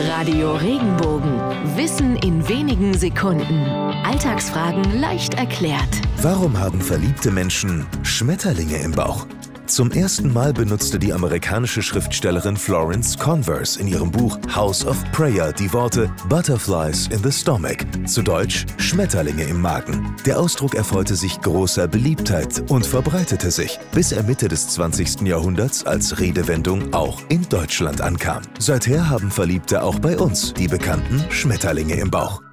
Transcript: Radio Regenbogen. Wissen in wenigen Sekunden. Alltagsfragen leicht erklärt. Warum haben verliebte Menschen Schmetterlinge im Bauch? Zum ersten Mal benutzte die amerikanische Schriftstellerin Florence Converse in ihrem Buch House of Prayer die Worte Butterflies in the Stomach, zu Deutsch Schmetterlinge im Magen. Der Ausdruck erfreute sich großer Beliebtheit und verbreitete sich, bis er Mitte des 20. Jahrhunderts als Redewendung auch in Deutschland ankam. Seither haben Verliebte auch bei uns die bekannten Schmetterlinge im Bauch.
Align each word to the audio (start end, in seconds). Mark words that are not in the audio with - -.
Radio 0.00 0.54
Regenbogen. 0.54 1.40
Wissen 1.76 2.14
in 2.18 2.48
wenigen 2.48 2.94
Sekunden. 2.94 3.64
Alltagsfragen 4.04 5.00
leicht 5.00 5.34
erklärt. 5.34 5.88
Warum 6.22 6.56
haben 6.56 6.80
verliebte 6.80 7.32
Menschen 7.32 7.84
Schmetterlinge 8.04 8.76
im 8.76 8.92
Bauch? 8.92 9.26
Zum 9.68 9.90
ersten 9.92 10.32
Mal 10.32 10.54
benutzte 10.54 10.98
die 10.98 11.12
amerikanische 11.12 11.82
Schriftstellerin 11.82 12.56
Florence 12.56 13.18
Converse 13.18 13.78
in 13.78 13.86
ihrem 13.86 14.10
Buch 14.10 14.38
House 14.54 14.84
of 14.84 14.96
Prayer 15.12 15.52
die 15.52 15.70
Worte 15.74 16.10
Butterflies 16.26 17.08
in 17.08 17.22
the 17.22 17.30
Stomach, 17.30 17.76
zu 18.06 18.22
Deutsch 18.22 18.64
Schmetterlinge 18.78 19.44
im 19.44 19.60
Magen. 19.60 20.16
Der 20.24 20.40
Ausdruck 20.40 20.74
erfreute 20.74 21.16
sich 21.16 21.38
großer 21.42 21.86
Beliebtheit 21.86 22.64
und 22.70 22.86
verbreitete 22.86 23.50
sich, 23.50 23.78
bis 23.92 24.10
er 24.10 24.22
Mitte 24.22 24.48
des 24.48 24.68
20. 24.68 25.20
Jahrhunderts 25.22 25.84
als 25.84 26.18
Redewendung 26.18 26.94
auch 26.94 27.20
in 27.28 27.46
Deutschland 27.50 28.00
ankam. 28.00 28.42
Seither 28.58 29.10
haben 29.10 29.30
Verliebte 29.30 29.82
auch 29.82 29.98
bei 29.98 30.18
uns 30.18 30.54
die 30.54 30.68
bekannten 30.68 31.22
Schmetterlinge 31.30 31.94
im 31.94 32.10
Bauch. 32.10 32.47